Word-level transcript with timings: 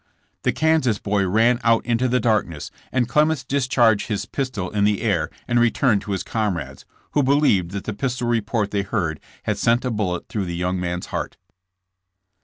'* 0.31 0.41
The 0.45 0.51
Kansas 0.51 0.97
boy 0.97 1.27
ran 1.27 1.59
out 1.63 1.85
into 1.85 2.07
the 2.07 2.19
darkness, 2.19 2.71
and 2.91 3.07
Clements 3.07 3.43
discharged 3.43 4.07
his 4.07 4.25
pistol 4.25 4.71
in 4.71 4.83
the 4.83 5.03
air 5.03 5.29
and 5.47 5.59
re 5.59 5.69
turned 5.69 6.01
to 6.01 6.11
his 6.13 6.23
comrades, 6.23 6.85
who 7.11 7.21
believed 7.21 7.69
that 7.69 7.83
the 7.83 7.93
pistol 7.93 8.27
report 8.27 8.71
they 8.71 8.81
heard 8.81 9.19
had 9.43 9.59
sent 9.59 9.85
a 9.85 9.91
bullet 9.91 10.27
through 10.27 10.45
the 10.45 10.55
young 10.55 10.79
man's 10.79 11.05
heart. 11.13 11.37